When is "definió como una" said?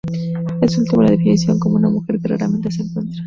1.11-1.87